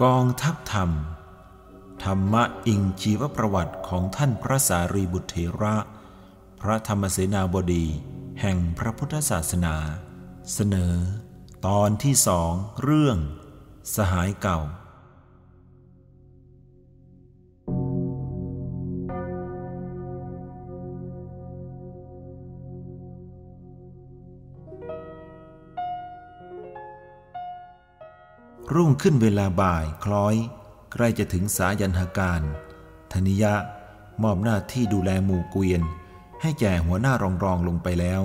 [0.00, 0.90] กองทัพธรรม
[2.04, 5.76] ธรรมะอิงชีวประวัติของท่านพระสารีบุตรเถระ
[6.60, 7.86] พระธรรมเสนาบดี
[8.40, 9.76] แห่งพระพุทธศาสนา
[10.52, 10.94] เสนอ
[11.66, 13.18] ตอนที่สองเรื่อง
[13.96, 14.60] สหายเก่า
[28.74, 30.34] รุ่งขึ้นเวลาบ่ายคล้อย
[30.92, 32.42] ใกล้จะถึงสายันหาการ
[33.12, 33.54] ธนิยะ
[34.22, 35.82] มอบหน้าที่ดูแลหมู่เกวียน
[36.42, 38.22] ให้แก่หัวหน้ารองรองลงไปแล้ว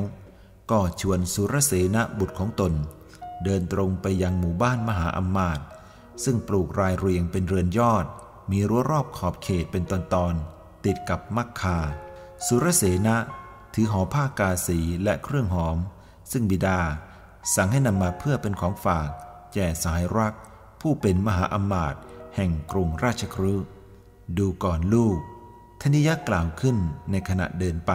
[0.72, 2.74] ก็ชวนสุรเสนบุตรของตน
[3.44, 5.66] เดินตรงไปยังหมู่บ้านมหาอำมาตย์
[6.24, 8.06] ซึ่งปลูกรายเรียงเป็นเรือนยอด
[8.52, 11.80] มีรั้วรอบขอบเขตเป็นตอนๆติดกับมักคา
[12.46, 13.18] สุรเสนะ
[13.74, 15.78] ถือหอผ้ากาสีและเครื่องหอม
[16.32, 16.80] ซึ่งบิดา
[17.56, 19.10] สั่งให้นำมาเพื่อเป็นของฝาก
[19.54, 20.34] แก่สายรัก
[20.82, 22.02] ผู้เป็นมหาอมาตย์
[22.36, 23.56] แห่งกรุงราชครื
[24.38, 25.20] ดูก่อนลูก
[25.82, 26.78] ธนิยะกล่าวขึ้น
[27.12, 27.94] ในขณะเดินไป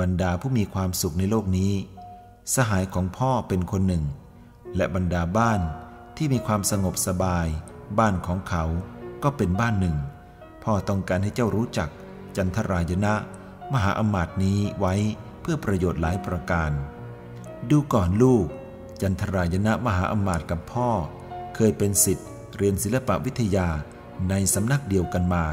[0.00, 1.72] บรรดาผู้มีความสุขในโลกนี้
[2.54, 4.04] สหายของพ่อเป็นคนหนึ่ง
[4.76, 5.60] และบรรดาบ้าน
[6.16, 7.46] ที่มีความสงบสบาย
[7.98, 8.64] บ้านของเขา
[9.22, 9.96] ก็เป็นบ้านหนึ่ง
[10.64, 11.88] พ่อต้องการให้เจ้ารู้จัก
[12.36, 13.14] จันทรายนะ
[13.72, 14.94] มหาอมาตย์นี้ไว้
[15.40, 16.70] เพื่อประโยชน์หลายประการ
[17.70, 18.46] ดูก่อนลูก
[19.02, 20.90] จันทรายนะมหาอมาตย์กับพ่อ
[21.54, 23.68] เคยเป็นสิทธิ์เรียนศิลปวิทยา
[24.30, 25.44] ในสำนักเดียวกันมา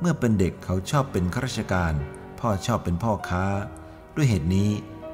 [0.00, 1.94] เมื่อเป็นเด็กเขาชอบเป็นข้าราชการ
[2.40, 3.44] พ่อชอบเป็นพ่อค้า
[4.14, 4.70] ด้วยเหตุนี้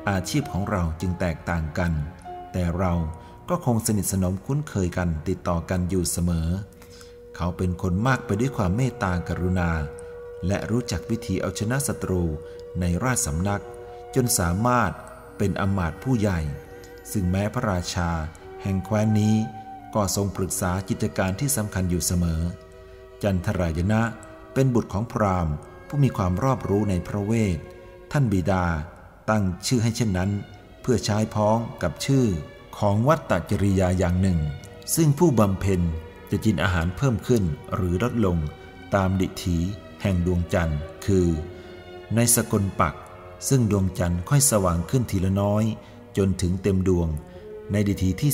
[0.08, 1.92] อาชีพของเราจึงแตกต่างกัน
[2.52, 2.92] แต่เรา
[3.48, 6.48] ก็คงสนิทสนมคุ้นเคยกันติดต่อกันอยู่เสมอ
[7.36, 9.70] เขาเป็นคนมากไปด้วยความเมตตากรุณา
[10.46, 12.22] และรู้จักวิธีเอาชนะศัตรู
[12.80, 13.62] ในราชสำนัก
[14.14, 14.92] จนสามารถ
[15.38, 16.40] เป็นอมาตย์ผู้ใหญ่
[17.12, 18.10] ซึ่งแม้พระราชา
[18.62, 19.36] แห่งแคว้นนี้
[19.94, 22.42] ก็ทรงปรึกษากิจการที่สำคัญอยู่เสมอ
[23.22, 24.02] จันทรายนะ
[24.54, 25.54] เป็นบุตรของพราหมณ์
[25.88, 27.58] ผู้มีความรอบรู้ในพระเวท
[28.12, 28.64] ท่านบิดา
[29.30, 30.30] ตั้งชื่อให้เช่นนั้น
[30.82, 32.26] เพื่อใช้พ้องกับชื่อ
[32.78, 34.38] ของวัตตจริยาอย่างหนึ่ง
[34.94, 35.80] ซึ่งผู้บำเพ็ญ
[36.30, 37.42] จะกินอาหารเพิ่มขึ้น
[37.74, 38.38] หรือลดลง
[38.94, 39.58] ตามดิถี
[40.02, 41.26] แห่งดวงจันทร์ คือ
[42.14, 42.94] ในสกลปัก
[43.48, 45.64] ซึ่งดวงจันทร์ค่อยสว่างขึ้นทีละน้อย
[46.16, 47.08] จนถึงเต็มดวง
[47.72, 48.30] ในดิถีที่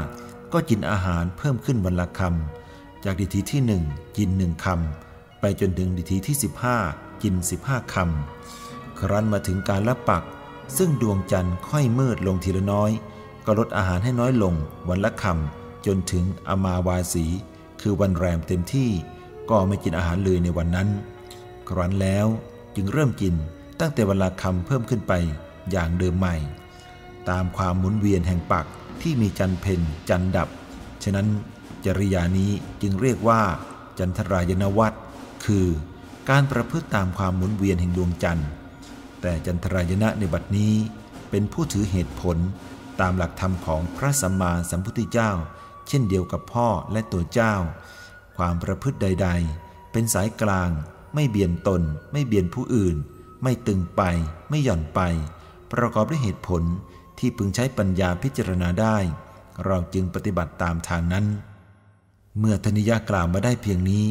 [0.00, 3.82] 15 ก็กินอาหารเพิ่มขึ้นวันละคำ จากดิถีที่หนึ่ง
[4.16, 6.36] กินหนึ่งคำไปจนถึงดิถีที่
[6.80, 7.34] 15 กิน
[7.64, 10.22] 15คำครั้นมาถึงการละปัก
[10.76, 12.90] ซึ่งดวงจันทร์ค่อยมืดลงทีละน้อย
[13.46, 14.54] ก็ลดอาหารให้น้อยลง
[14.88, 17.26] วันละคำจนถึงอมาวาสี
[17.80, 18.90] คือวันแรมเต็มที่
[19.50, 20.88] ก็ไม่กินอาหารเลยในวันนั้น
[21.68, 22.26] ครั้นแล้ว
[22.74, 23.34] จึงเริ่มกิน
[23.80, 25.12] ตั้งแต่เวลาคำเพิ่มขึ้นไป
[25.70, 26.36] อย่างเดิมใหม่
[27.30, 28.66] ตามความหมุนเวียนแห่งปัก
[29.02, 30.48] ที่มีจันเพนจันดับ
[31.02, 31.28] ฉะนั้น
[31.84, 32.50] จริยานี้
[32.82, 33.42] จึงเรียกว่า
[33.98, 34.92] จันทรายนวัต
[35.44, 35.66] คือ
[36.30, 38.48] การประพฤติตามความหมุนเวียนแห่งดวงจันทร์
[39.20, 40.74] แต่จันทรายนะในบัดนี้
[41.30, 42.36] เป็นผู้ถือเหตุผล
[43.00, 45.30] ตามหลักธรรมของพระสัมมาสัมพุทธเจ้า
[45.88, 47.54] เช่นเดียวกับพ่อและตัวเจ้า
[48.36, 49.28] ความประพฤติใด
[49.60, 50.70] ๆ เป็นสายกลาง
[51.14, 51.82] ไม่เบียนตน
[52.12, 52.96] ไม่เบียนผู้อื่น
[53.42, 54.02] ไม่ตึงไป
[54.50, 55.00] ไม่หย่อนไป
[55.72, 56.62] ประกอบด้วยเหตุผล
[57.18, 58.96] ที่พึงใช้ปัญญาพิจารณาได้
[59.64, 61.26] เราจึงปฏิบัติตามทางนั้น
[62.38, 64.06] เมื่อธนิยากล่าวมาได้เพียงนี้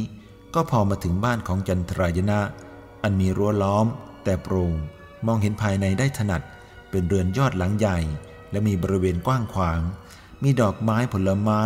[0.55, 2.39] ก็พอมาถึงบ้านของจันทรายนะ
[3.03, 3.85] อันมีรั้วล้อม
[4.23, 4.73] แต่โปร่ง
[5.25, 6.41] มองเห็นภายในได้ถนัด
[6.89, 7.97] เป็นเรือนยอดหลังใหญ่
[8.51, 9.81] และมีบริเวณกว้างขวาง
[10.43, 11.61] มีดอกไม้ผลไม้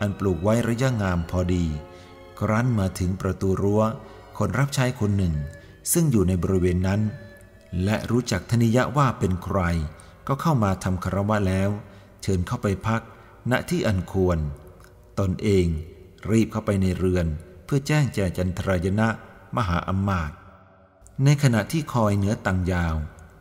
[0.00, 1.64] อันปลูกไว้ระยะงามพอดี
[2.38, 3.82] ครั้นมาถึงประตูรั้ว
[4.38, 5.34] คนรับใช้คนหนึ่ง
[5.92, 7.00] ซึ่งอยู่ในบริเวณนั้น
[7.84, 9.58] และรู้จักธนิยะว่าเป็นใคร
[10.28, 11.70] ก็เข้ามาทำคารวะแล้ว
[12.22, 13.02] เชิญเข้าไปพัก
[13.50, 14.38] ณที่อันควร
[15.20, 15.66] ตนเอง
[16.30, 17.26] รีบเข้าไปในเรือน
[17.64, 19.08] เพื่อแจ้งแจจันทรายนะ
[19.56, 20.36] มหาอมาตย์
[21.24, 22.94] ในขณะที่คอยเหนือตังยาว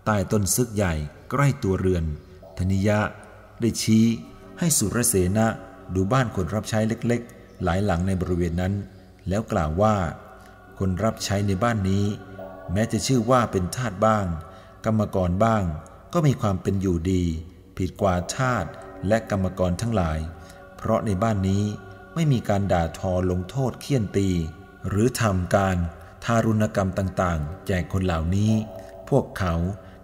[0.06, 0.94] ใต้ต้นซึกใหญ่
[1.32, 2.06] ใกล้ตัวเรือน
[2.58, 3.00] ธนิยะ
[3.62, 4.06] ได้ชี้
[4.60, 5.48] ให้สุรเสนะ
[5.96, 8.74] ดูบ้านคนรับใช้เล็กๆ หลายหลังในบริเวณนั้น
[9.28, 9.96] แล้วกล่าวว่า
[10.80, 12.06] คนรับใช้ในบ้านนี้
[12.72, 14.26] แม้จะชื่อว่าเป็นทาสบ้าง
[14.86, 15.64] กรรมกรบ้าง
[16.14, 17.24] ก็มีความเป็นอยู่ดี
[17.78, 18.66] ผิดกว่าทาส
[19.08, 20.20] และกรรมกรทั้งหลาย
[20.78, 21.64] เพราะในบ้านนี้
[22.16, 24.30] ไม่มีการด่าทอลงโทษเคี่ยนตี
[24.88, 25.78] หรือทำการ
[26.24, 28.52] ทารุณกรรมต่างๆแจกคนเหล่านี้
[29.10, 29.56] พวกเขา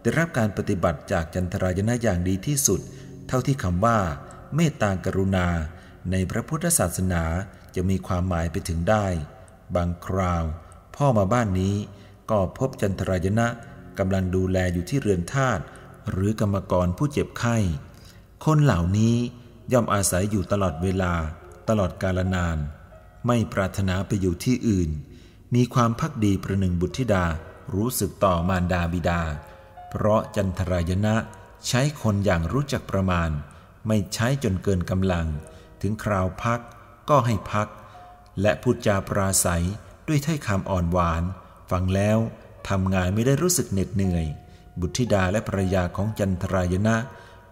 [0.01, 2.79] ได้รับการปฏิบัติจากจันทรายนะอย่างดีที่สุด
[3.27, 3.99] เท่าที่คำว่า
[4.55, 5.47] เมตตากรุณา
[6.11, 7.23] ในพระพุทธศาสนา
[7.75, 9.05] จะมีความหมายไปถึงได้
[9.75, 10.43] บางคราว
[10.95, 11.75] พ่อมาบ้านนี้
[12.31, 13.47] ก็พบจันทรายนะ
[13.99, 15.59] กำลังดูแลอยู่ที่เรือนทาส
[16.09, 17.57] หรือกรรมกรผู้เจ็บไข้
[18.45, 19.15] คนเหล่านี้
[19.71, 21.13] ย่อมอาศัยอยู่ตลอดเวลา
[21.69, 22.57] ตลอดกาลนาน
[23.27, 24.89] ไม่ปรารถนาไปอยู่ที่อื่น
[25.55, 27.25] มีความพักดีประหนึ่งบุตรธิดา
[27.75, 29.21] รู้สึกต่อมารดาบิดา
[29.89, 31.15] เพราะจันทรายนะ
[31.67, 33.29] ใช้คนอย่างรู้จักประมาณ
[33.87, 35.27] ไม่ใช้จนเกินกำลัง
[35.81, 36.59] ถึงคราวพัก
[37.09, 37.67] ก็ให้พัก
[38.41, 39.65] และพูดจาปราศัย
[40.07, 41.23] ด้วยถ้อยคำอ่อนหวาน
[41.71, 42.17] ฟังแล้ว
[42.69, 44.25] ทำงานไม่ได้รู้สึกเหน็ดเหนื่อย
[44.79, 46.95] บุตรธิดาและภรรยาของจันทรายนะ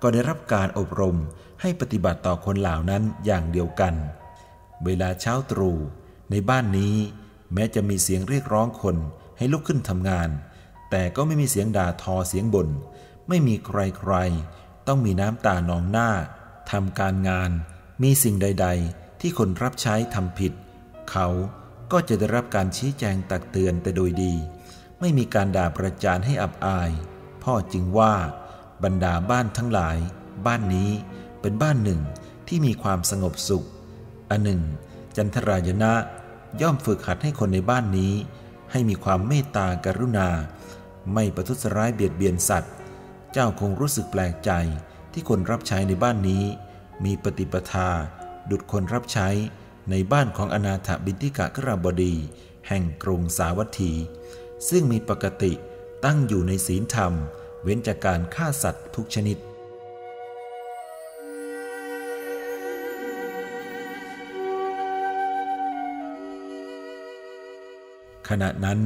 [0.02, 1.18] ก็ได้รับการอบรม
[1.62, 3.94] ให้ปฏิบัติต่อคนเหล่านั้นอย่างเดียวกัน
[4.86, 5.78] เวลาเช้าตรู่
[6.32, 6.96] ในบ้านนี้
[7.54, 8.96] แม้จะมีเสียงเรียกร้องคน
[9.38, 10.30] ให้ลุกขึ้นทำงาน
[10.90, 12.70] แต่ก็ไม่มีเสียงด่าทอเสียงบน่น
[13.28, 16.10] ไม่มีใครๆ ต้องมีน้ำตานองหน้า
[16.72, 17.52] ทำการงาน
[18.04, 20.54] มีสิ่งใด ๆ ที่คนรับใช้ทำผิด
[21.12, 21.28] เขา
[21.92, 24.34] ก็จะได้รับการชี้แจงตักเตือนแต่โดยดี
[25.00, 26.92] ไม่มีการด่าประจานให้อับอาย
[27.44, 28.14] พ่อจึงว่า
[28.84, 29.98] บรรดาบ้านทั้งหลาย
[30.46, 30.90] บ้านนี้
[31.42, 32.02] เป็นบ้านหนึ่ง
[32.48, 33.68] ที่มีความสงบสุข
[34.30, 34.62] อันหนึ่ง
[35.16, 35.94] จันทรายนะ
[36.62, 38.14] ย่อมฝึกหัดให้คนในบ้านนี้
[38.72, 40.30] ให้มีความเมตตากรุณา
[41.14, 42.74] ไม่ประทุษร้ายเบียดเบียนสัตว์
[43.32, 44.52] เจ้าคงรู้สึกแปลกใจ
[45.14, 46.44] ที่คนรับใช้ในบ้านนี้
[47.06, 47.90] มีปฏิปทา
[48.50, 49.30] ดุดคนรับใช้
[49.92, 52.16] ในบ้านของอนาถบินทิกะกราบดี
[52.68, 53.92] แห่งกรุงสาวัตถี
[54.70, 55.52] ซึ่งมีปกติ
[56.06, 57.14] ตั้งอยู่ในศีลธรรม
[57.64, 59.38] เว้นจากการฆ่าสัตว์ทุกชนิด
[68.30, 68.80] ขณะนั้น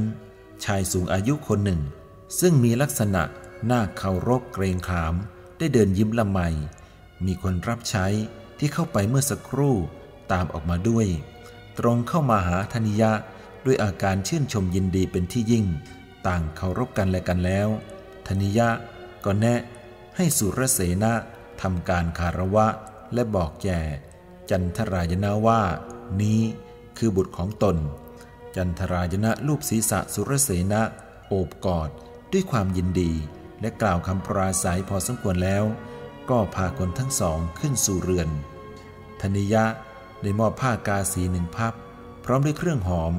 [0.64, 1.80] ชายสูงอายุคนหนึ่ง
[2.40, 3.22] ซึ่งมีลักษณะ
[3.66, 5.14] หน้าเคารพเกรงขาม
[5.58, 6.40] ได้เดินยิ้มละไม
[7.26, 8.06] มีคนรับใช้
[8.58, 9.76] ที่เข้าไปเมื่อสักครู่
[10.32, 11.06] ตามออกมาด้วย
[11.78, 13.12] ตรงเข้ามาหาธนิยะ
[13.64, 15.66] ด้วยอาการชื่นชมยินดีเป็นที่ยิ่ง
[16.26, 17.68] ต่างเคารพกันและกันแล้ว
[18.26, 18.68] ธนิยะ
[19.24, 19.60] ก็แนะ
[20.16, 21.12] ให้สุรเสนะ
[21.62, 22.66] ทำการคารวะ
[23.14, 23.80] และบอกแก่
[24.50, 25.62] จันทรายนาว่า
[26.22, 26.40] นี้
[26.98, 27.76] คือบุตรของตน
[28.56, 30.82] จันทรายณะลูบศีรษะสุรเสนะ
[31.28, 31.90] โอบกอด
[32.32, 33.12] ด้วยความยินดี
[33.60, 35.64] และกล่าวคำปราศัยพอสมควรแล้ว
[36.30, 38.28] ก็พาคนทั้งสองขึ้นสู่เรือน
[39.20, 39.64] ธนิยะ
[40.22, 41.74] ได้มอบผ้ากาสีหนึ่งพับ
[42.24, 43.12] พร้อมด้วยเครื่องหอม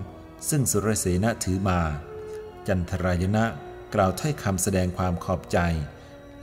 [0.50, 1.80] ซึ่งสุรเสนะถือมา
[2.68, 3.46] จันทรายณะ
[3.94, 5.60] กล่าวถ้อยคำแสดงความขอบใจ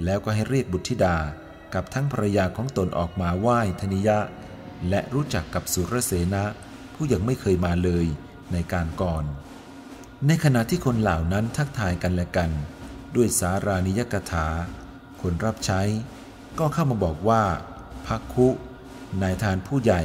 [0.05, 1.17] แล้วก็ให้เรียกบุตรธิดา
[1.75, 4.19] กับทั้งภรรยาของตนออกมาไหว้ธนิยะ
[4.89, 6.45] และรู้จักกับสุรเสนะ
[6.95, 8.07] ผู้ยังไม่เคยมาเลย
[8.53, 9.25] ในการก่อน
[10.27, 12.51] ในขณะที่คนเหล่านั้นทักทายกันและกัน
[13.17, 14.47] ด้วยสารานิยกถา
[15.21, 15.83] คนรับใช้
[16.59, 17.43] ก็เข้ามาบอกว่า
[18.07, 18.49] พักคุ
[19.23, 20.03] นายทานผู้ใหญ่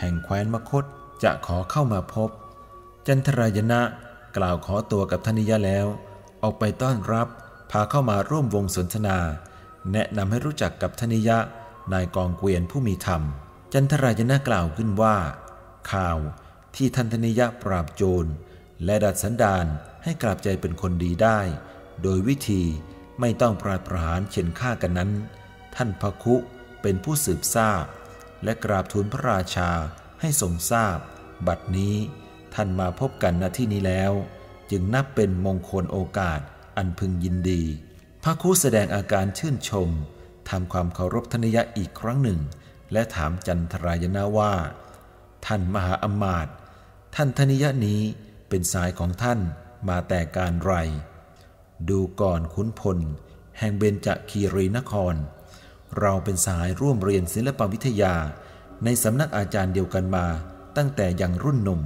[0.00, 0.84] แห่งแคว้นมคต
[1.22, 2.30] จะขอเข้ามาพบ
[3.06, 3.80] จันทรายณะ
[4.36, 5.86] กล่าวขอตัวกับธนิยะแล้ว
[6.42, 7.28] ออกไปต้อนรับ
[7.70, 9.18] พาเข้ามาร่วมวงสนทนา
[9.92, 11.38] แนะนำให้รู้จักกับธนิยะ
[11.92, 13.22] นายกองเกวียนผู้มีธรรม
[13.72, 15.16] จันทรายณะกล่าวขึ้นว่า
[15.92, 16.18] ข่าว
[16.76, 18.30] ที่ทันทนิยะปราบโจร
[18.84, 19.66] และดัดสันดาน
[20.04, 21.40] ให้กลับใจเป็นคนดีได้
[22.02, 22.62] โดยวิธี
[23.20, 25.10] ไม่ต้องปราดประหารเข็นฆ่ากันนั้น
[25.74, 26.36] ท่านพระคุ
[26.82, 27.84] เป็นผู้สืบทราบ
[28.44, 29.70] และกราบทูลพระราชา
[30.20, 30.98] ให้ทรงทราบ
[31.46, 31.96] บัดนี้
[32.54, 34.12] ท่านมาพบกันณที่นี้แล้ว
[34.70, 36.40] จึงนับเป็นมงคลโอกาส
[36.76, 37.62] อันพึงยินดี
[38.22, 39.88] พระคุแสดงอาการชื่นชม
[40.50, 42.40] ทำความเคารพทนยะอีกครั้งหนึ่ง
[42.92, 44.52] และถามจันทรายนาว่า
[45.46, 46.54] ท่านมหาอมาตย์
[47.14, 48.00] ท่านธนิยะนี้
[48.48, 49.40] เป็นสายของท่าน
[49.88, 50.72] มาแต่การไร
[51.90, 52.98] ดูก่อนขุนพล
[53.58, 55.14] แห่งเบญจคีรีนคร
[56.00, 58.14] เราเป็นสายร่วมเรียนศิลปวิทยา
[58.84, 60.26] ในสำนักอาจารย์เดียวกันมา
[60.76, 61.80] ตั้งแต่ยังรุ่นหนุ่ม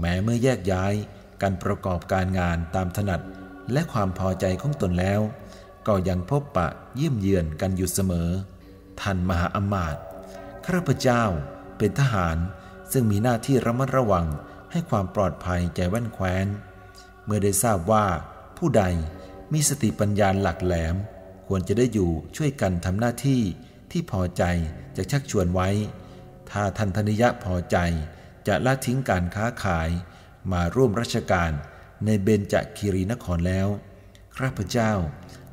[0.00, 0.94] แม้เมื่อแยกย้าย
[1.42, 3.20] การประกอบการงานตามถนัด
[3.72, 5.20] และความพอใจของตนแล้ว
[5.86, 8.28] ก็ยังพบปะเยี่ยมเยือนกันอยู่เสมอ
[9.00, 10.02] ท่านมหาอมาตย์
[10.64, 11.22] ข้าพเจ้า
[11.78, 12.36] เป็นทหาร
[12.92, 14.26] ซึ่งมีหน้าที่ระมัดระวัง
[14.70, 16.46] ให้ความปลอดภัยแก่แว่นแคว้น
[17.24, 18.04] เมื่อได้ทราบว่า
[18.58, 18.84] ผู้ใด
[19.52, 20.96] มีสติปัญญาหลักแหลม
[21.46, 23.42] ควรจะได้อยู่ช่วยกันทำหน้าที่
[23.90, 24.42] ที่พอใจ
[24.96, 25.68] จะชักชวนไว้
[26.50, 27.76] ถ้าทันธนิยะพอใจ
[28.46, 29.90] จะละทิ้งการค้าขาย
[30.52, 31.52] มาร่วมราชการ
[32.04, 33.68] ในเบญจคีรีนครแล้ว
[34.36, 34.92] ข้าพเจ้า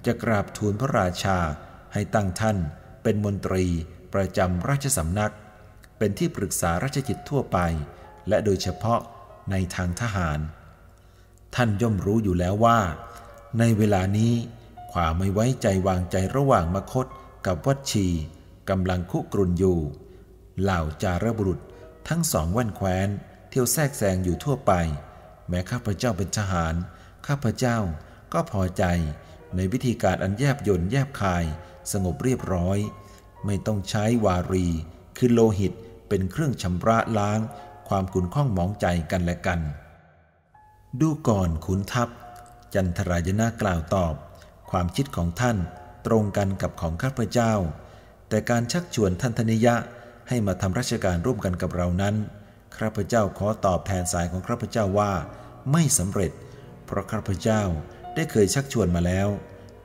[0.05, 1.39] จะกราบทูลพระราชา
[1.93, 2.57] ให้ตั้งท่าน
[3.03, 3.65] เป็นมนตรี
[4.13, 5.33] ประจำราชสำนัก
[5.97, 7.57] เป็นที่ปรึกษาราชกิจทั่วไป
[8.27, 8.99] และโดยเฉพาะ
[9.51, 10.39] ในทางทหาร
[11.55, 12.79] ท่านย่อมรู้อยู่แล้วว่า
[13.59, 14.33] ในเวลานี้
[14.93, 17.05] ความไม่ไว้ใจวางใจระหว่างมคต
[17.45, 18.07] กับวัดชี
[18.69, 19.79] กำลังคุกรุนอยู่
[20.61, 21.59] เหล่าจารบุรุษ
[22.07, 23.09] ทั้งสองวันแคว้น
[23.49, 24.71] เที่ยวแทรกแซงอยู่ทั่วไป
[25.49, 26.73] แม้ข้าพเจ้าเป็นทหาร
[27.27, 27.77] ข้าพเจ้า
[28.33, 28.83] ก็พอใจ
[29.55, 31.43] ในวิธีการอันแยบยนแยบคาย
[31.91, 32.77] สงบเรียบร้อย
[33.45, 34.67] ไม่ต้องใช้วารี
[35.17, 35.73] คือโลหิต
[36.09, 37.39] เป็นเครื่องชำระล้าง
[37.87, 39.59] ความขุนข้องหมองใจกันและกัน
[40.99, 42.09] ดูก่อนขุนทัพ
[42.73, 44.13] จันทรายนะกล่าวตอบ
[44.71, 45.57] ความคิดของท่าน
[46.05, 47.53] ตรงกันกับของข้าพเจ้า
[48.29, 49.75] แต่การชักชวนท่านธนิยะ
[50.33, 52.15] ให้มาทำราชการร่วมกันกับเรานั้น
[52.77, 55.11] ข้าพเจ้าขอตอบแทนสายของข้าพเจ้าว่า
[55.71, 56.31] ไม่สำเร็จ
[56.85, 57.61] เพราะข้าพเจ้า
[58.15, 59.27] ได้เคยชักชวนมาแล้ว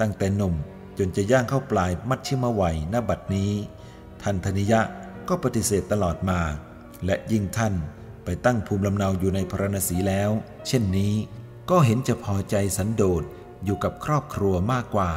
[0.00, 0.54] ตั้งแต่หนุ่ม
[0.98, 3.52] จนจะย่างเข้าปลายมัชชิมวัยณบัดนี้
[4.22, 4.80] ท่านธนิยะ
[5.28, 6.40] ก็ปฏิเสธตลอดมา
[7.06, 7.74] และยิ่งท่าน
[8.24, 10.30] ไปตั้งภูมิลำเนาอยู่ในพระนศีแล้ว
[10.66, 11.14] เช่นนี้
[11.70, 13.22] ก็เห็นจะพอใจสันโดษ
[13.64, 15.12] อยู่กับครอบครัวมากกว่า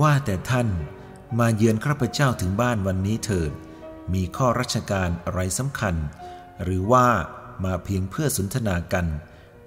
[0.00, 0.68] ว่าแต่ท่าน
[1.38, 3.52] มาเยือนข้าพเจ้าถึงบ้านวันนี้เถิด
[4.14, 5.94] มีข้อราชการอะไรสำคัญ
[6.62, 7.08] หรือว่า
[7.64, 9.06] มาเพียงเพื่อสนทนากัน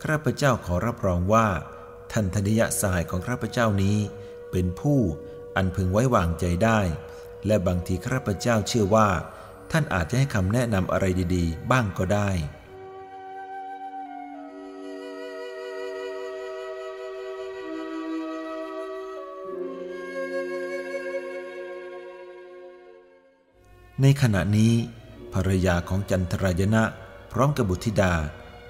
[0.03, 1.47] ข้าพเจ้าขอรับรองว่า
[2.11, 3.97] ท่านธนิยะสหายของข้าพเจ้านี้
[4.51, 4.99] เป็นผู้
[5.55, 6.79] อันพึงไว้วางใจได้
[7.47, 9.09] และบางทีข้าพเจ้าเชื่อว่า
[9.71, 12.29] ท่านอาจจะให้คำแนะนำอะไรดี ๆ บ้างก็ได้
[24.01, 24.73] ในขณะนี้
[25.33, 26.83] ภรรยาของจันทรายนะ
[27.31, 28.13] พร้อมกับบุตรธิดา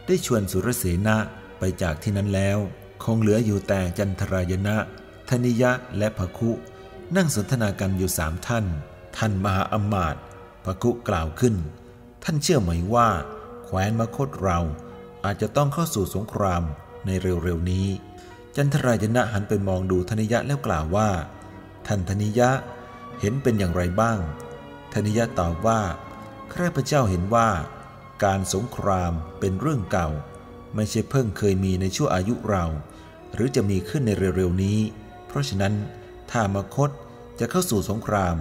[0.06, 1.18] ได้ชวนสุรเสนะ
[1.60, 2.58] ไปจากที่นั้นแล้ว
[3.04, 4.76] คงเหลืออยู่แต่จันทรายนะ
[5.30, 6.52] ธนิยะและภคุ
[7.16, 8.66] นั่งสนทนากันอยู่สามท่าน
[9.18, 10.22] ท่านมหาอมาตย์
[10.66, 11.56] ภคุกล่าวขึ้น
[12.24, 13.10] ท่านเชื่อไหมว่า
[13.64, 14.60] แคว้นมคตเรา
[15.26, 16.64] อาจจะต้องเข้าสู่สงคราม
[17.06, 17.88] ในเร็วๆนี้
[18.56, 21.10] จันทรายนะหันไปมองดูธนิยะแล้วกล่าวว่า
[21.88, 22.50] ท่านธนิยะ
[23.20, 24.20] เห็นเป็นอย่างไรบ้าง
[24.96, 25.82] ธนิยะตอบว่า
[26.54, 27.50] ข้าพเจ้าเห็นว่า
[28.24, 30.10] การสงครามเป็นเรื่องเก่า
[30.76, 32.66] ไม่ใช่เพิ่งเคยมีในช่วงอายุเรา
[33.34, 34.80] หรือจะมีขึ้นในเร็วๆนี้
[35.28, 35.74] เพราะฉะนั้น
[36.32, 36.90] ถ้ามคต
[37.40, 38.36] จะเข้าสู่สงคราม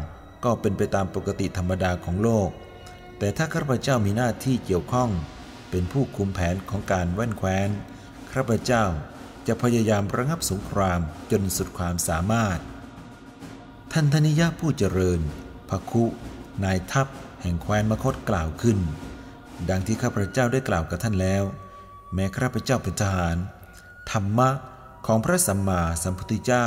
[0.44, 2.48] ก็เป็นไปตามปกติธรรมดาของโลก
[3.18, 5.10] แต่ถ้าข้าพเจ้ามีหน้าที่เกี่ยวข้อง
[5.70, 7.68] เป็นผู้คุมแผนของการแว่นแคว้น
[8.32, 8.84] ข้าพเจ้า
[9.46, 12.58] จะพยายามระงับสงครามจนสุดความสามารถ
[13.92, 15.20] ท่านธนิยะผู้เจริญ
[15.68, 16.04] พคุ
[16.64, 17.06] นายทัพ
[17.42, 18.78] แห่งแคว้นมคตกล่าวขึ้น
[19.70, 21.44] ดังที่ข้าพเจ้าได้กล่าวกับท่านแล้ว
[22.14, 23.36] แม้ข้าพเจ้าเป็นทหาร
[24.10, 24.50] ธรรมะ
[25.06, 26.66] ของพระสัมมาสัมพุทธเจ้า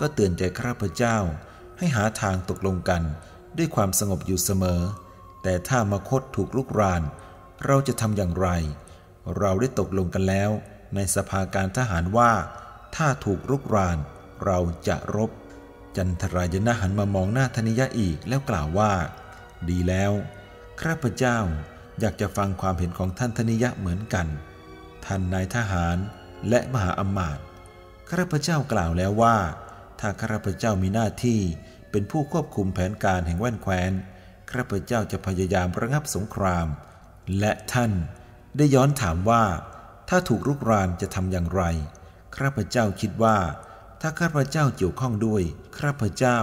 [0.00, 1.16] ก็เตือนใจข้าพเจ้า
[1.78, 3.02] ให้หาทางตกลงกัน
[3.56, 4.82] ด้วยความสงบอยู่เสมอ
[5.42, 7.02] แต่ถ้ามคตถูกลุกราน
[7.66, 8.48] เราจะทำอย่างไร
[9.38, 10.50] เราได้ตกลงกันแล้ว
[10.94, 12.32] ในสภาการทหารว่า
[12.96, 13.98] ถ้าถูกลุกราน
[14.44, 14.58] เรา
[14.88, 15.30] จะรบ
[15.96, 18.92] จันทรายนะหันมามองหน้าธนิยะอีกแล้วกล่าวว่า
[19.68, 20.12] ดีแล้ว
[20.80, 21.38] ข้าพเจ้า
[22.00, 24.26] อยากจะฟังความเห็นของท่านธนิยะเหมือนกัน
[25.04, 25.96] ท่านนายทหาร
[26.48, 27.44] และมหาอมาตย์
[28.10, 29.36] ข้าพเจ้ากล่าวแล้วว่า
[30.00, 31.40] ถ้าข้าพเจ้ามีหน้าที่
[31.90, 33.92] เป็นผู้ควบคุมแผนการแห่งแว่นแคว้น
[34.50, 36.66] ข้าพเจ้าจะพยายามระงับสงคราม
[37.38, 37.92] และท่าน
[38.56, 39.44] ได้ย้อนถามว่า
[40.08, 41.62] ถ้าถูกรุกรานจะทำอย่างไร
[42.36, 43.36] ข้าพเจ้าคิดว่า
[44.00, 45.42] ถ้าข้าพเจ้าเกี่ยวข้องด้วย
[45.78, 46.38] ข้าพเจ้า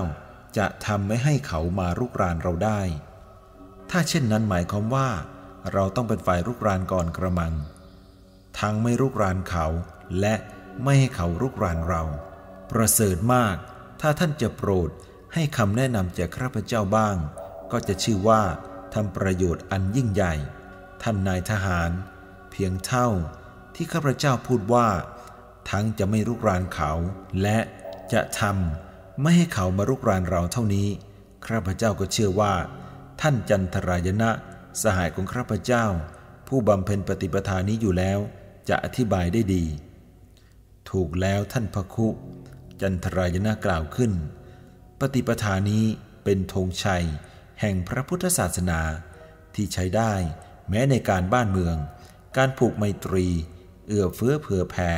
[0.57, 2.81] จะทำไม่ให้เขามารุกรานเราได้
[3.89, 5.09] ถ้าเช่นนั้นหมายความว่า
[5.73, 7.53] เราต้องเป็นฝ่ายรุกรานก่อนกระมัง
[8.59, 9.65] ทั้งไม่รุกรานเขา
[10.19, 10.35] และ
[10.83, 12.03] ไม่ให้เขารุกรานเรา
[12.71, 13.55] ประเสริฐมาก
[14.01, 14.89] ถ้าท่านจะโปรด
[15.33, 17.15] ให้คำแนะนำจากข้าพเจ้าบ้าง
[17.71, 18.41] ก็จะชื่อว่า
[18.93, 20.33] ทำประโยชน์อันยิ่งใหญ่
[21.01, 21.91] ท่านนายทหาร
[22.51, 23.07] เพียงเท่า
[23.75, 24.87] ที่ข้าพเจ้าพูดว่า
[25.69, 26.91] ทั้งจะไม่รุกรานเขา
[27.41, 27.57] และ
[28.13, 30.87] จะทำไม่ให้เขามารุกรานเราเท่านี้
[31.45, 32.53] ข้าพเจ้าก็เชื่อว่า
[33.21, 34.29] ท่านจันทรายณะ
[34.81, 35.85] สหายของข้าพเจ้า
[36.47, 38.19] ผู้บำเพ็ญปฏิปทานี้อยู่แล้ว
[38.69, 39.65] จะอธิบายได้ดี
[40.89, 42.07] ถูกแล้วท่านพระคุ
[42.81, 44.11] จันทรายนากล่าวขึ้น
[44.99, 45.85] ปฏิปทานี้
[46.23, 47.05] เป็นธงชัย
[47.61, 48.81] แห่งพระพุทธศาสนา
[49.55, 50.13] ที่ใช้ได้
[50.69, 51.75] แม้ในการบ้านเมือง
[52.37, 53.27] การผูกไมตรี
[53.87, 54.91] เอื้อเฟื้อเผื่อแผ่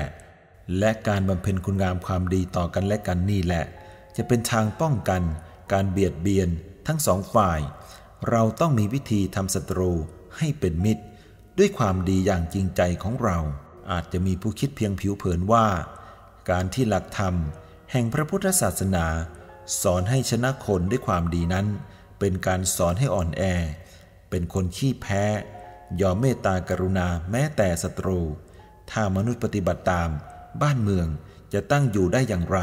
[0.80, 3.64] และการบำเพ็ญคุณงามความดีต่อกันและกันนี่แหละ
[4.18, 5.22] จะเป็นทางป้องกัน
[5.72, 6.50] การเบียดเบียน
[6.88, 7.60] ทั้งสองฝ่าย
[8.30, 9.92] เราต้องมีวิธีทำศัตรู
[10.38, 11.04] ให้เป็นมิตร
[11.58, 13.38] ด้วยความดีอย่างจริงใจของเรา
[13.92, 15.68] อาจจะมีผู้คิดเพียงผิวเผินว่า
[16.50, 17.36] การที่หลักธรรม
[17.92, 19.06] แห่งพระพุทธศาสนา
[19.82, 21.68] สอนให้ชนะคนด้วยความดีนั้น
[22.20, 23.44] เป็นการสอนให้อ่อนแอ
[24.30, 25.24] เป็นคนขี้แพ้
[26.02, 28.20] ยอมเมตตากรุณาแม้แต่ศัตรู
[28.92, 30.10] ถ้ามนุษย์ปฏิบัติตาม
[30.62, 31.08] บ้านเมือง
[31.54, 32.60] จะตั้งอยู่ได้อย่างไร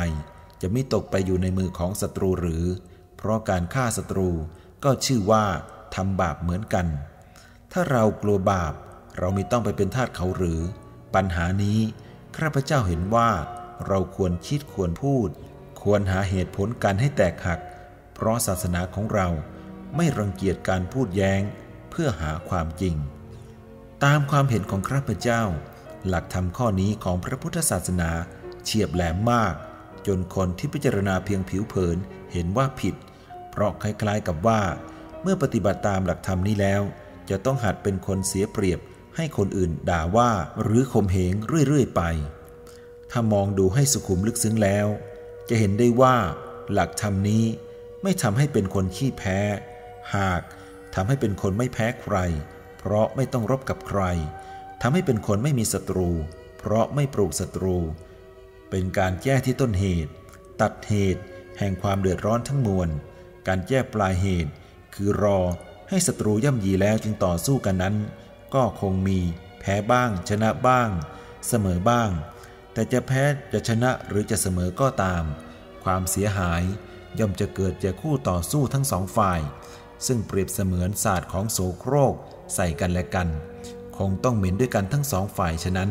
[0.60, 2.64] จะไม่ตกไปอยู่ในมือของศัตรูหรือ
[3.16, 4.30] เพราะการฆ่าศัตรู
[4.84, 5.44] ก็ชื่อว่า
[5.94, 6.86] ทำบาปเหมือนกัน
[7.72, 8.72] ถ้าเรากลัวบาป
[9.18, 10.60] เราไม่ต้องไปเป็นทาสเขาหรือ
[11.14, 11.78] ปัญหานี้
[12.36, 13.30] ข้าพเจ้าเห็นว่า
[13.86, 15.28] เราควรคิดควรพูด
[15.82, 17.60] ควรหาเหตุผลกันให้แตกหัก
[18.14, 19.28] เพราะศาสนาของเรา
[19.96, 21.42] ไม่รังเกียจการพูดแย้ง
[21.90, 22.94] เพื่อหาความจริง
[24.04, 25.42] ตามความเห็นของข้าพเจ้า
[26.08, 28.10] หลักธรรมข้อนี้ของพระพุทธศาสนา
[28.64, 29.54] เฉียบแหลมมาก
[30.06, 31.96] จนคนที่พิจารณาเพียงผิวเผิน
[32.32, 32.94] เห็นว่าผิด
[33.50, 34.60] เพราะคล้ายๆกับว่า
[35.22, 36.82] เมื่อปฏิบัติตามหลักธรรมนี้แล้ว
[37.30, 38.80] จะต้องหัดเป็นคนเสียเปรียบ
[39.16, 40.30] ให้คนอื่นด่าว่า
[40.62, 41.34] หรือข่มเหง
[41.68, 42.02] เรื่อยๆไป
[43.10, 44.86] ถ้ามองดูให้สุขุมลึกซึ้งแล้ว
[45.48, 46.16] จะเห็นได้ว่า
[46.72, 47.44] หลักธรรมนี้
[48.02, 49.38] ไม่ทำให้เป็นคนขี้แพ้
[50.16, 50.42] หาก
[50.94, 52.16] ทำให้เป็นคนไม่แพ้ใคร
[52.78, 54.02] เพราะไม่ต้องรบกับใคร
[54.86, 56.10] ทำให้เป็นคนไม่มีศัตรู
[56.58, 57.76] เพราะไม่ปลูกศัตรู
[58.70, 60.12] เป็นการแก้ที่ต้นเหตุ
[60.60, 61.22] ตัดเหตุ
[61.58, 62.88] แห่งความเดือดร้อนทั้งมวล
[63.48, 64.52] การแก้ปลายเหตุ
[64.94, 65.40] คือรอ
[65.88, 67.96] ให้ศัตรูย่ำยีแล้วจึงต่อสู้กันนั้น
[68.54, 69.18] ก็คงมี
[69.60, 70.88] แพ้บ้าง ชนะบ้าง
[71.48, 72.10] เสมอบ้าง
[72.72, 75.24] แต่จะแพ้จะชนะหรือจะเสมอก็ตาม
[75.84, 76.62] ความเสียหาย
[77.18, 79.40] ย่อมจะเกิดจากคู่ต่อสู้ทั้งสองฝ่าย
[80.06, 82.14] ซึ่งเปรียบเสมือนศาสตร์ของโสโครก
[82.54, 83.28] ใส่กันและกัน
[83.98, 85.90] คงต้องเหม็นด้วยกันทั้งสองฝ่ายฉะนั้น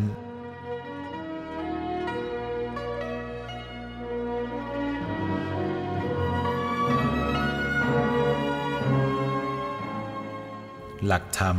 [11.08, 11.58] หลักธรรม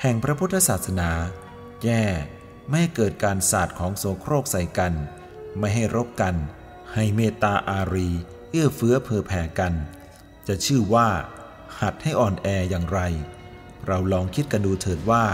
[0.00, 1.10] แห่งพระพุทธศาสนา
[1.84, 2.04] แย่
[2.68, 4.94] ไม่ให้เกิดการศาสตร์ของโสโครกใส่กัน
[5.58, 6.34] ไม่ให้รบกัน
[6.94, 8.08] ให้เมตตาอารี
[8.50, 9.74] เอื้อเฟื้อเผื่อแผ่กัน
[10.48, 11.08] จะชื่อว่า
[11.80, 13.00] หัดให้อ่อนแออย่างไร
[13.86, 15.24] เราลองคิดกันดูเถิดว่า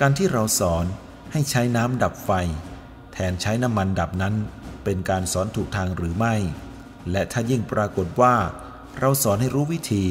[0.00, 0.84] การที่เราสอน
[1.32, 2.30] ให้ใช้น้ำดับไฟ
[3.12, 4.34] แทนใช้น้ำมันดับนั้น
[4.84, 6.34] เป็นการสอนถูกทางหรือไม่
[7.10, 8.34] และถ้ายิ่งปรากฏว่า
[8.98, 10.04] เราสอนให้รู้วิธี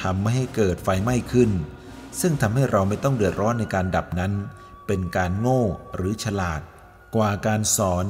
[0.00, 1.50] ทำไม่ให้เกิดไฟไหม้ขึ้น
[2.20, 4.32] ซึ่งทำให้เราไม่ต้องเดือดร้อนในการดับนั้น
[4.86, 5.62] เป็นการโง่
[5.96, 6.60] หรือฉลาด
[7.16, 8.04] กว่าการสอน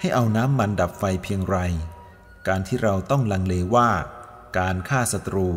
[0.00, 1.58] ให้เอาน้ำมันดับไฟเพียงไร
[2.48, 3.90] การที่เราต้องลังเลว่า
[4.58, 5.48] การฆ่าศัตรู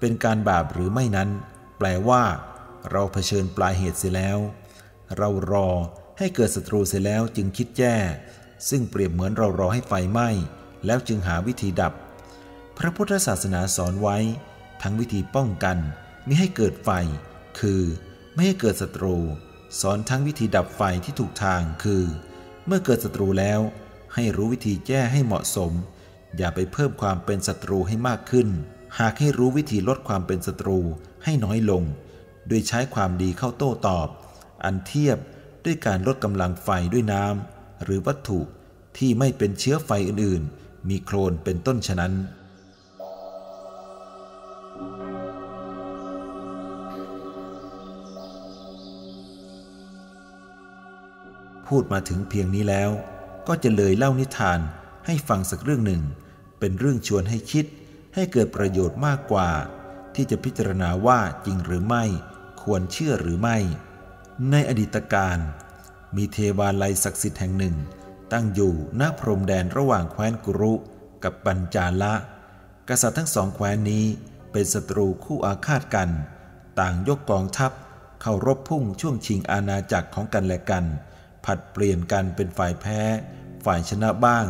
[0.00, 1.28] เป็นการบาปหรือไม่นั้น
[1.78, 2.22] แปลว่า
[2.90, 4.38] เราเผชิญปลายเหตุเสียแล้ว
[5.16, 5.68] เรารอ
[6.18, 7.96] ให้เกิดศัตรูเสียแล้วจึงคิดแย่
[8.68, 10.28] ซึ่งเปรียบเหมือนเรารอให้ไฟไหม้
[10.86, 11.92] แล้วจึงหาวิธีดับ
[12.78, 14.18] พระพุทธศาสนาสอนไว้
[14.82, 15.78] ทั้งวิธีป้องกัน
[16.24, 16.90] ไม่ให้เกิดไฟ
[17.60, 17.82] คือ
[18.34, 19.16] ไม่ให้เกิดศัตรู
[19.80, 22.04] สอนทั้งวิธีดับไฟที่ถูกทางคือ
[22.66, 23.60] เมื่อเกิดศัตรูแล้ว
[24.14, 25.72] ให้รู้วิธีแก้ให้เหมาะสม
[26.36, 28.48] อย่าไปเพิ่มความเป็นศัตรูให้มากขึ้น
[28.98, 30.78] หากให้รู้วิธีลดความเป็นศัตรู
[31.24, 31.82] ให้น้อยลง
[32.48, 34.08] โดยใช้ความดีเข้าโต้ตอบ
[34.64, 35.18] อันเทียบ
[35.64, 38.40] ด้วยการลดกำลังไฟด้วยน้ำหรือวัตถุ
[38.98, 42.14] ที่ไม่เป็นเชื้อไฟอื่นๆ มีโคลนเป็นต้นฉะนั้น
[51.66, 52.90] พูดมาถึงเพียงนี้แล้ว
[53.48, 54.60] ก็จะเลยเล่านิทาน
[55.06, 56.02] ให้ฟังสักเรื่องหนึ่ง
[56.58, 57.66] เป็นเรื่องชวนให้คิด
[58.14, 59.50] ให้เกิดประโยชน์มากกว่า
[60.14, 62.04] ที่จะพิจารณาว่าจริงหรือไม่
[62.62, 63.58] ควรเชื่อหรือไม่
[64.50, 65.38] ในอดีตการ
[66.16, 67.76] มีเทวาลัยศักดิ์สิทธิ์แห่งหนึ่ง
[68.32, 70.74] ตั้งอยู่ณพรมแดนระหว่างแคว้นกุรุ
[71.24, 72.14] กับปัญจาละ
[72.88, 74.04] กษัตริย์ทั้งสองแคว้นนี้
[74.52, 76.10] เป็นศัตรูคู่อาฆาตกัน
[76.78, 77.72] ต่างยกกองทัพ
[78.22, 80.84] เข้ารบพุ่งช่วงชิงอาณาจักรของกันและกัน
[81.44, 83.00] ผัดเปลี่ยนกันเป็นฝ่ายแพ้
[83.64, 84.46] ฝ่ายชนะบ้าง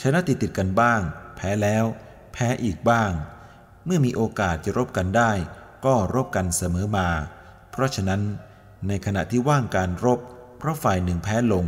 [0.00, 1.00] ชนะติดติดกันบ้าง
[1.36, 1.84] แพ้แล้ว
[2.32, 3.10] แพ้อีกบ้าง
[3.84, 5.32] เมื่อมีโอกาสจะรบกันได้
[5.84, 7.08] ก็รบกันเสมอมา
[7.70, 8.22] เพราะฉะนั้น
[8.88, 10.20] ในขณะที่ว่างการรบ
[10.58, 11.64] เพราะฝ่ายหนึ่งแพ้ลง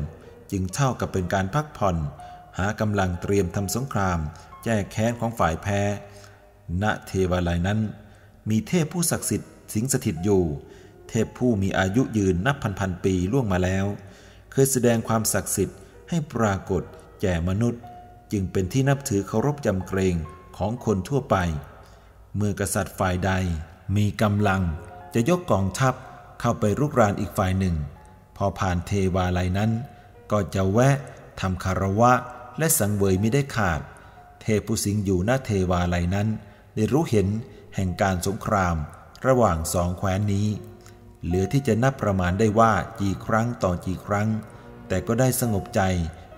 [0.50, 1.96] จึงเท่ากับเป็นการพักผ่อน
[2.59, 4.18] หากำลังเตรียมทำสงคราม
[4.64, 5.81] แก้แค้นของฝ่ายแพ้
[6.83, 7.81] ณเทวาลัยนั้น
[8.50, 10.42] มีเทพผู้ศักดิ์สิทธิ์สิงสถิตอยู่
[11.09, 13.87] เทพผู้มีอายุยืนนับพันพันปีล่วงมาแล้ว
[14.53, 16.83] เคยแสดงความศักดิ์สิทธิ์ให้ปรากฏ
[17.22, 17.83] แก่มนุษย์
[18.33, 20.16] จึงเป็นที่นับถือเคารพจำเกรง
[20.57, 21.37] ของคนทั่วไป
[22.37, 23.33] เมื่อกษัตริย์ฝ่ายใด
[23.96, 24.62] มีกำลัง
[25.14, 25.94] จะยกกองทัพ
[26.40, 27.76] เข้าไปรุกรานอีกฝ่ายหนึ่ง
[28.36, 29.70] พอผ่านเทวาลัยนั้น
[30.32, 30.96] ก็จะแวะ
[31.40, 32.12] ทำคารวะ
[32.58, 33.80] และสังเวยไม่ได้ขาด
[34.42, 36.28] เทพผู้สิงอยู่หน้าเทวาลัยนั้น
[36.76, 37.28] ได้รู้เห็น
[37.74, 38.76] แห่งการสงคราม
[39.26, 40.48] ระหว่างสองแคว้นนี้
[41.24, 44.28] เหลือที่จะนับประมาณได้ว่ากี่ครั้งต่อกี่ครั้ง
[44.88, 45.80] แต่ก็ได้สงบใจ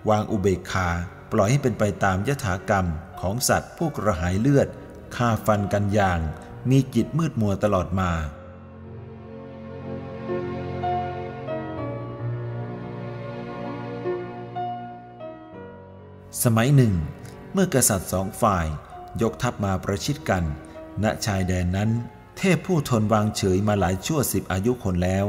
[0.09, 0.89] วางอุเบกขา
[1.33, 2.87] ปล่อยให้เป็นไปตามยถากรรม
[3.21, 4.69] ของสัตว์ผู้กระหายเลือด
[5.17, 6.21] ฆ่าฟันกันอย่าง
[6.71, 8.11] มีจิตมืดมัวตลอดมา
[16.45, 16.95] สมัยหนึ่ง
[17.53, 18.67] เมื่อกษัตริย์สองฝ่าย
[19.23, 20.45] ยกทัพมาประชิดกัน
[21.03, 21.91] ณชายแดนนั้น
[22.39, 25.27] เทพผู้ทนวางเฉยมาหลายชั่วสิบอายุคนแล้ว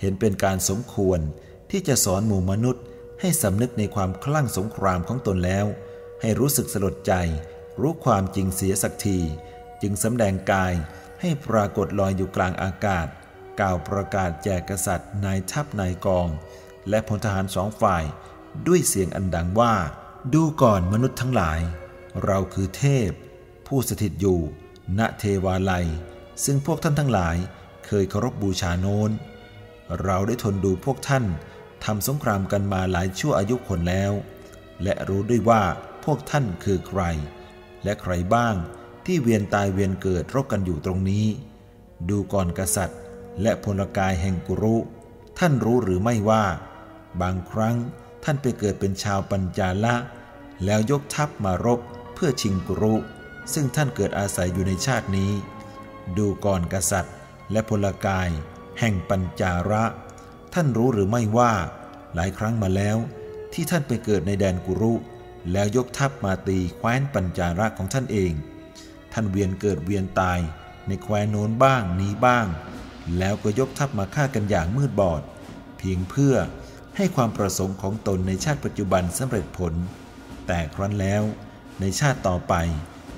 [0.00, 1.20] เห็นเป็นการสมควร
[1.70, 2.84] ที่จะสอนหมู่มนุษย์
[3.20, 5.66] ให้สำนึกในความคลั่งสงครามของตนแล้ว
[6.20, 7.14] ให้รู้สึกสลดใจ
[7.80, 9.18] รู้ความจริงเสียสักที
[9.82, 10.72] จึงสำแดงกาย
[11.20, 13.06] ให้ปรากฏลอยอยู่กลางอากาศ
[13.60, 16.28] กล่าวประกาศแจกกษัตริย์นายทัพนายกอง
[16.88, 18.04] และพลทหารสองฝ่าย
[18.66, 19.74] ด้วยเสียงอันดังว่า
[20.32, 21.60] ดูก่อนมนุษย์ทั้งหลาย
[22.24, 23.10] เราคือเทพ
[23.66, 24.40] ผู้สถิตอยู่
[24.98, 25.86] ณเทวาลัย
[26.44, 27.36] ซึ่งพวกท่านทั้งหลาย
[27.86, 29.10] เคยเคารพบบูชาโน้น
[30.02, 31.24] เราได้ทนดูพวกท่าน
[31.84, 34.12] ทำสงครามกันมาหลายชั่วอายุคนแล้ว
[34.82, 35.62] และรู้ด้วยว่า
[36.04, 37.02] พวกท่านคือใคร
[37.84, 38.54] และใครบ้าง
[39.06, 41.26] ที่เวียนตายเวียนเกิดรบกันอยู่ตรงนี้
[42.08, 43.00] ดูก่อนกษัตริย์
[43.42, 44.76] และพลกายแห่งกุรุ
[45.38, 46.44] ท่านรู้หรือไม่ว่า
[47.20, 47.76] บางครั้ง
[48.24, 49.94] ท่านไปเกิดเป็นชาวปัญจาละ
[50.64, 51.80] แล้วยกทัพมารบ
[52.14, 52.94] เพื่อชิงกุรุ
[53.52, 55.32] ซึ่งท่านเกิดอาศัยอยู่ในชาตินี้
[56.18, 57.14] ดูก่อนกษัตริย์
[57.52, 58.28] และพลกาย
[58.80, 59.84] แห่งปัญจาระ
[60.54, 61.52] ท่านรู้หรือไม่ว่า
[62.14, 62.96] หลายครั้งมาแล้ว
[63.52, 64.94] ที่ท่านไปเกิดในแดนกุรุ
[65.52, 68.32] แล้วยกทัพมาตีแคว้นปัญจาระของท่านเอง
[69.12, 70.40] ท่านเวียนเกิดเวียนตาย
[70.86, 72.46] ในแคว้นโน้นบ้างนี้บ้าง
[73.18, 75.22] แล้วก็ยกทัพมาฆ่ากันอย่างมืดบอด
[75.78, 76.36] เพียงเพื่อ
[76.96, 79.74] ให้ความประสงค์ของตนในชาติปัจจุบันสำเร็จผล
[80.46, 81.22] แต่ครั้นแล้ว
[81.80, 82.54] ในชาติต่อไป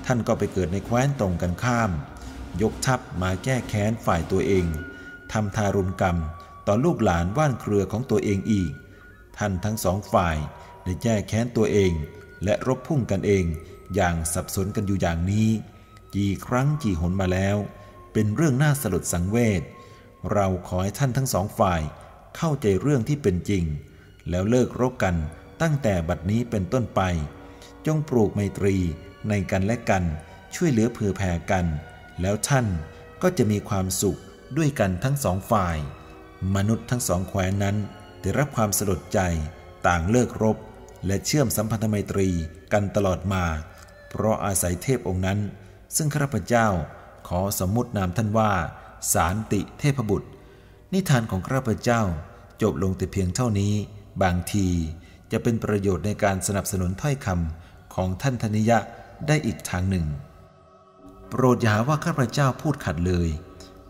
[0.05, 1.91] ท่านก็ไปเกิดในแคว้นตรงกันข้าม
[2.61, 4.65] ยกทัพมาแก้แค้นฝ่ายตัวเอง
[5.31, 6.17] ทำทารุณกรรม
[6.67, 8.71] ต่อลูกหลานว่านเครือของตัวเองอีก
[9.37, 10.37] ท่านทั้งสองฝ่าย
[10.83, 11.91] ได้แก้แค้นตัวเอง
[12.43, 13.45] และรบพุ่งกันเอง
[13.95, 15.49] อย่างสับสนกันอยู่อย่างนี้
[16.15, 17.57] กี่ครั้งกี่หนมาแล้ว
[18.13, 19.61] เป็นเรื่องน่าสลดสังเวช
[20.33, 21.81] เราขอให้ท่านทั้งสองฝ่าย
[22.37, 23.63] เข้าใจเรื่องที่เป็นจริง
[24.29, 25.15] แล้วเลิกรบกัน
[25.61, 27.01] ตั้งแต่บัดนี้เป็นต้นไป
[27.85, 28.75] จงปลูกไมตรี
[29.29, 30.03] ในกันและกัน
[30.55, 31.65] ช่วยเหลือเผื่อแผ่กัน
[32.21, 32.65] แล้วท่าน
[33.21, 34.19] ก็จะมีความสุข
[34.57, 35.77] ด้วยกันทั้งสองฝ่าย
[36.55, 37.75] มนุษย์ทั้งสองแคว้นนั้น
[38.21, 39.19] ได้รับความสลดใจ
[39.87, 40.57] ต่างเลิกรบ
[41.05, 42.29] และเชื่อมสัมพันธไมตรี
[42.73, 43.43] กันตลอดมา
[44.09, 45.39] เพราะอาศัยเทพองค์นั้น
[45.95, 46.67] ซึ่งข้าพเจ้า
[47.27, 48.51] ขอสมมตินามท่านว่า
[49.13, 50.29] สารติเทพบุตร
[50.93, 52.01] นิทานของข้าพเจ้า
[52.61, 53.73] จบลงแต่เพียงเท่านี้
[54.23, 54.67] บางที
[55.31, 58.79] จะเป็นประโยชน์ในการสนับสนุนถ้อยคำของท่านธนิยะ
[59.27, 60.05] ได้อีกทางหนึ่ง
[61.29, 63.29] โปรดอย่าหาว่าข้าพเจ้าพูดขัดเลย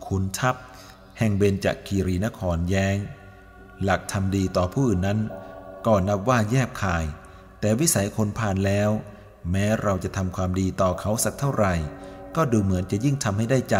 [0.06, 0.54] คุณทัพ
[1.18, 2.96] แห่งเบญจคีรีนครแย้ง
[3.82, 5.18] หลักทำดีต่อผู้อื่นนั้น
[5.86, 7.04] ก่อนนับว่าแยบคาย
[7.60, 8.90] แต่วิสัยคนผ่านแล้ว
[9.50, 11.74] แม้เราจะทำความดีต่อเขาสักเท่าไหร่
[12.36, 13.76] ก็ดูเหมือนจะยิ่งทำให้ได้ใจ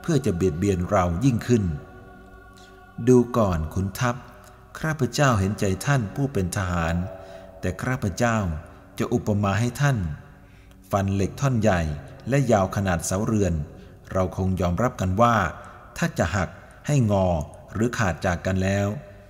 [0.00, 1.62] เพื่อจะเบียดเบียนเรายิ่งขึ้น
[3.08, 4.16] ดูก่อนขุนทัพ
[4.80, 6.94] ข้าพเจ้าเห็นใจท่านผู้เป็นทหาร
[7.60, 8.36] แต่ข้าพเจ้า
[8.98, 9.98] จะอุปมาให้ท่าน
[10.90, 11.80] ฟันเหล็กท่อนใหญ่
[12.28, 13.54] และยาวขนาดเสาเรือน
[14.12, 15.36] เราคงยอมรับกันว่า
[15.96, 16.48] ถ้าจะหัก
[16.86, 17.26] ให้งอ
[17.72, 18.86] หรือขาดจากกันแล้ว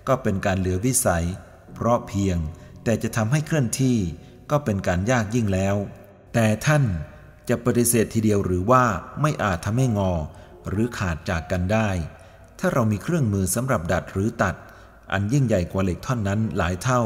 [0.08, 1.26] ก็เป็นการเหลือวิสัย
[1.74, 2.38] เพราะเพียง
[2.84, 3.98] แต่จะทำให้เคลื่อนที่
[4.50, 5.76] ก็เป็นการยากยิ่งแล้ว
[6.34, 6.84] แต่ท่าน
[7.48, 8.84] จะปฏิเสธทีเดียวหรือว่า
[9.20, 10.12] ไม่อาจทำให้งอ
[10.68, 11.90] หรือขาดจากกันได้
[12.64, 14.54] ถ้าเรามีเครื่องมือสำหรับดัดหรือตัด
[15.12, 17.02] อันยิ่งใหญ่กว่าเหล็กท่อนนั้นหลายเท่า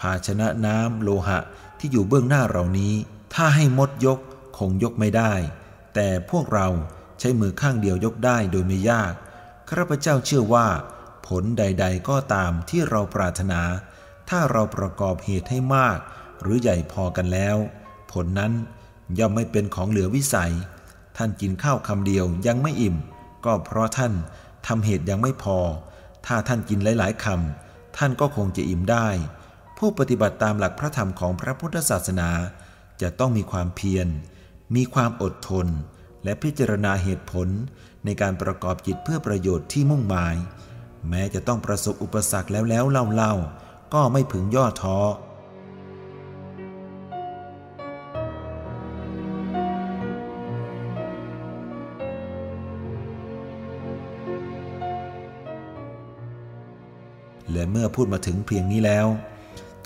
[0.00, 1.38] ภาชนะน้ำโลหะ
[1.78, 2.94] ที่อยู่เบื้องหน้าเรานี้
[3.34, 4.18] ถ้าให้มดยก
[4.58, 5.32] คงยกไม่ได้
[5.94, 6.68] แต่พวกเรา
[7.18, 9.12] ใช้มือข้างเดียวยกได้โดยไม่ยาก
[9.68, 10.66] ข้าพเจ้าเชื่อว่า
[11.26, 13.60] ผลใด ๆ ก็ตามที่เราปรารถนา
[14.28, 15.98] ถ้าเราประกอบเหตุให้มาก
[16.42, 17.56] หรือใหญ่พอกันแล้ว
[18.12, 18.52] ผลนั้น
[19.18, 20.52] ย่อมไม่เป็นของเหลือวิสัย
[21.16, 22.96] ท่านกินข้าวคำเดียวยังไม่อิ่ม
[23.44, 24.14] ก็เพราะท่าน
[24.66, 25.58] ทำเหตุยังไม่พอ
[26.26, 29.08] ถ้าท่านกินหลาย ๆคำท่านก็คงจะอิ่มได้
[29.78, 32.30] ผู้ปฏิบัติตามหลักพระธรรมของพระพุทธศาสนา
[33.02, 34.08] จะต้องมีความเพียร
[34.76, 35.66] มีความอดทน
[36.24, 37.48] และพิจารณาเหตุผล
[38.04, 40.34] ในการประกอบจิตเพื่อประโยชน์ที่มุ่งหมาย
[41.08, 44.98] แม้จะต้องประสบอุปสรรคแล้วแล้วเล่าๆก็ไม่พึงย่อท้อ
[57.82, 59.06] มื่อพูดมาถึงเพียงนี้แล้ว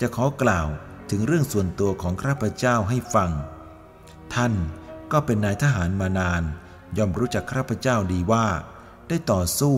[0.01, 0.67] จะขอกล่าว
[1.09, 3.31] ถึงเรื่องส่วนตัวของข้าพเจ้าให้ฟัง
[4.33, 4.53] ท่าน
[5.11, 6.43] ก็เป็นนายทหารมานาน
[6.97, 8.47] ย่อมรู้จักข้าพเจ้าดีว่า
[9.07, 9.75] ได้ต่อสู้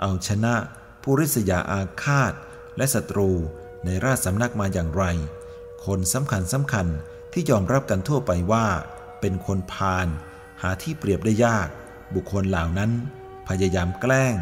[0.00, 0.54] เอาชนะ
[1.02, 2.32] ผู้ริษยาอาฆาต
[2.76, 3.30] และศัตรู
[3.84, 5.04] ในราชสำนักมาอย่างไร
[5.86, 6.86] คนสำคัญสำคัญ
[7.32, 8.66] ที่ยอมรับกันทั่วไปว่า
[9.20, 10.08] เป็นคนพาล
[10.62, 11.68] หาที่เปรียบได้ยาก
[12.14, 12.90] บุคคลเหล่านั้น
[13.48, 14.34] พยายามแกล้ง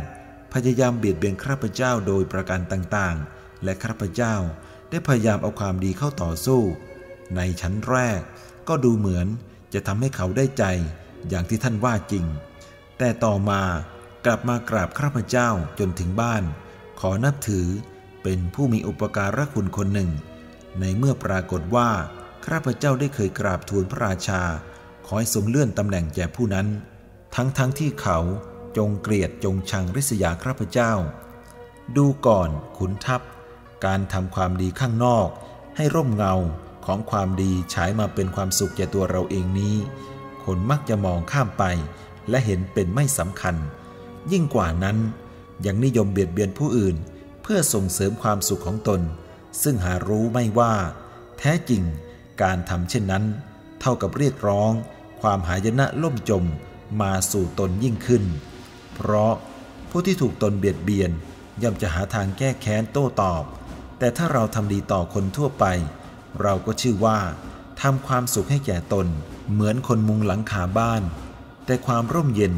[0.52, 4.34] พยายามเบียดเบียนข้าพเจ้าโดยประการต่างๆ และข้าพเจ้า
[4.90, 6.60] ได้พยายามเอาความดีเข้าต่อสู้
[7.36, 8.20] ในชั้นแรก
[8.68, 9.26] ก็ดูเหมือน
[9.74, 10.64] จะทำให้เขาได้ใจ
[11.28, 12.24] อย่างที่ท่านว่าจริง
[12.98, 13.62] แต่ต่อมา
[14.24, 16.42] กลับมากราบข้าพเจ้าจนถึงบ้าน
[17.00, 17.66] ขอนับถือ
[18.22, 20.10] เป็นผู้มีอุปการะคุณคนหนึ่ง
[20.80, 21.90] ในเมื่อปรากฏว่า
[22.46, 24.42] ข้าพเจ้าได้เคยกราบทูลพระราชา
[25.06, 26.66] ขอให้ทรงเลื่อนตำแหน่งแก่ผู้นั้น
[27.34, 28.18] ทั้งๆทที่เขา
[28.76, 30.92] จงเกลียดจงชังริษยาข้าพเจ้า
[31.96, 33.22] ดูก่อนขุนทัพ
[33.84, 35.28] การทำความดีข้างนอก
[35.76, 36.34] ให้ร่มเงา
[36.86, 39.76] ของความดีฉายมาเป็นความสุขแก่ตัวเราเองนี้
[40.44, 41.64] คนมักจะมองข้ามไป
[42.28, 43.56] และเห็นเป็นไม่สำคัญ
[44.32, 44.98] ยิ่งกว่านั้น
[45.66, 46.96] ยังนิยมเบียดเบียนผู้อื่น
[47.42, 49.00] เพื่อส่งเสริมความสุขของตน
[49.62, 50.74] ซึ่งหารู้ไม่ว่า
[51.38, 51.82] แท้จริง
[52.42, 53.24] การทำเช่นนั้น
[53.80, 54.72] เท่ากับเรียกร้อง
[55.20, 56.44] ความหายนะล่มจม
[57.02, 58.24] มาสู่ตนยิ่งขึ้น
[59.02, 59.34] เพราะ
[59.90, 61.10] ผู้ที่ถูกตนเบียดเบียน
[61.62, 63.44] ย่อมจะหาทางแก้แค้นโต้ตอบ
[63.98, 65.64] แต่ถ้าเราทำดีต่อคนทั่วไป
[66.42, 67.18] เราก็ชื่อว่า
[67.82, 69.06] ทำความสุขให้แก่ตน
[69.52, 71.02] เหมือนคนมุงหลังคาบ้าน
[71.66, 72.54] แต่ความร่มเย็น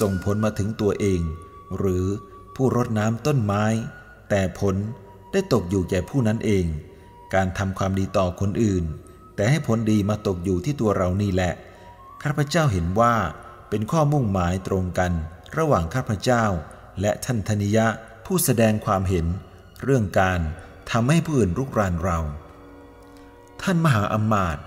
[0.00, 1.20] ส่งผลมาถึงตัวเอง
[1.76, 2.06] หรือ
[2.54, 3.64] ผู้รดน้ำต้นไม้
[4.30, 4.76] แต่ผล
[5.32, 6.66] ได้ตกอยู่แก่ผู้นั้นเอง
[7.34, 8.84] การทำความดีต่อคนอื่น
[9.34, 11.52] แต่ให้ผลดีมาตกอยู่ที่ตัวเรานี่แหละ
[12.22, 13.14] ข้าพเจ้าเห็นว่า
[13.68, 15.12] เป็นข้อมุ่งหมายตรงกัน
[15.56, 16.44] ระหว่างข้าพเจ้า
[17.00, 17.86] และท่านธนิยะ
[18.26, 19.26] ผู้แสดงความเห็น
[19.82, 20.40] เรื่องการ
[20.90, 22.18] ทำให้ผู้อื่นรุกรานเรา
[23.62, 24.64] ท่านมหาอมาตย์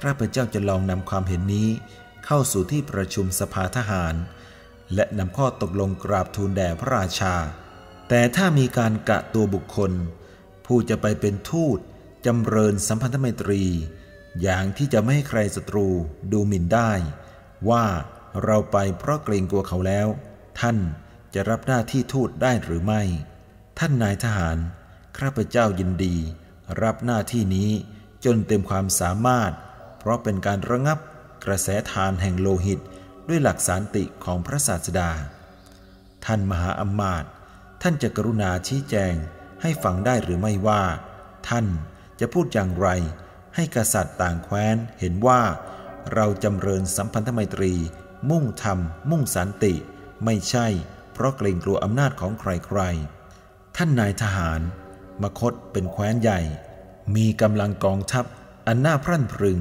[0.00, 1.68] ข้าพเจ้าจะลองนำความเห็นนี้
[2.26, 4.14] เข้าสู่ที่ประชุมสภาทหาร
[4.94, 7.34] และนำข้อตกลงกราบทูลแด่พระราชา
[8.08, 9.92] แต่ถ้ามีการกะตัวบุคคล
[10.66, 11.78] ผู้จะไปเป็นทูต
[12.26, 13.62] จำเริญสัมพันธไมตรี
[14.42, 15.88] อย่างที่จะไม่ให้ใครศัตรู
[16.32, 16.90] ดูหมิ่นได้
[17.70, 17.84] ว่า
[18.44, 20.08] เราไปเพราะเกรงกลัวเขาแล้ว
[20.60, 20.78] ท่าน
[21.34, 23.02] จะรับหน้าที่ทูตได้หรือไม่
[23.78, 24.58] ท่านนายทหาร
[25.18, 26.16] ข้าพเจ้ายินดี
[26.82, 27.70] รับหน้าที่นี้
[28.24, 29.52] จนเต็มความสามารถ
[29.98, 30.98] เพราะเป็นการระงับ
[31.44, 32.80] กระแสทานแห่งโลหิต
[33.28, 35.10] ด้วยหลักสารติของพระศาสดา
[36.24, 37.30] ท่านมหาอมาตย์
[37.82, 39.14] ท่านจะกรุณาชี้แจง
[39.62, 40.82] ให้ฟังได้หรือไม่ว่า
[41.48, 41.66] ท่าน
[42.20, 42.88] จะพูดอย่างไร
[43.54, 45.40] ให้กษัตริย์ต่างแคว้นเห็นว่า
[46.14, 47.74] เราจำเริญสัมพันธไมตรี
[48.30, 48.78] มุ่งธรรม
[49.10, 49.74] มุ่งสันติ
[50.24, 50.66] ไม่ใช่
[51.12, 54.60] เพราะเกรงกลัวอำนาจของใครๆ ท่านนายทหาร
[55.22, 56.40] มคตเป็นแคว้นใหญ่
[57.16, 58.24] มีกำลังกองทัพ
[58.66, 59.60] อันน่าพรั่นพรึง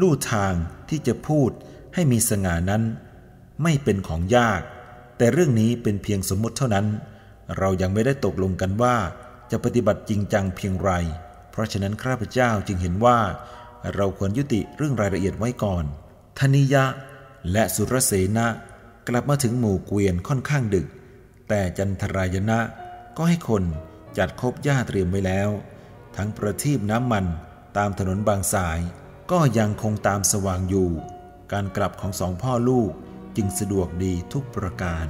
[0.00, 0.54] ลู่ทาง
[0.88, 1.50] ที่จะพูด
[1.94, 2.82] ให้มีสง่านั้น
[3.62, 4.60] ไม่เป็นของยาก
[5.18, 6.86] แต่เรื่องนี้เป็นเพียงสมมติเท่านั้น
[7.58, 8.96] เรายังไม่ได้ตกลงกันว่า
[9.50, 10.90] จะปฏิบัติจริงจังเพียงไร
[11.50, 13.18] เพราะฉะนั้นข้าพเจ้าจึงเห็นว่า
[13.94, 15.84] เราควรยุติเรื่องรายละเอียดไว้ก่อน
[16.38, 16.84] ธนิยะ
[17.52, 18.46] และสุรเสนะ
[19.08, 20.86] กลับมาถึงหมู่เกวียนค่อนข้างดึก
[21.48, 22.60] แต่จันทรายณะ
[23.16, 23.64] ก็ให้คน
[24.18, 25.50] จัดคบหญ้าเตรียมไว้แล้ว
[26.16, 27.26] ทั้งประทีปน้ำมัน
[27.76, 28.80] ตามถนนบางสาย
[29.30, 30.90] ก็ยังคงตามสว่างอยู่
[31.52, 32.90] การกลับของสองพ่อลูก
[33.36, 35.06] จึงสะดวกดีทุกประการ